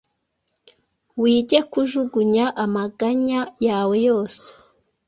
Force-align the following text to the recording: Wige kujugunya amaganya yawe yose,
Wige 1.21 1.59
kujugunya 1.71 2.45
amaganya 2.63 3.39
yawe 3.65 3.95
yose, 4.07 4.45